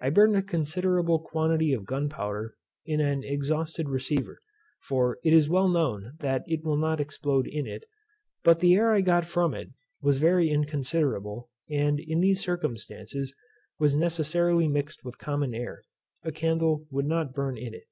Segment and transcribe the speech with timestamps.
[0.00, 2.56] I burned a considerable quantity of gunpowder
[2.86, 4.40] in an exhausted receiver
[4.80, 7.84] (for it is well known that it will not explode in it)
[8.42, 9.70] but the air I got from it
[10.00, 13.32] was very inconsiderable, and in these circumstances
[13.78, 15.84] was necessarily mixed with common air.
[16.24, 17.84] A candle would not burn in it.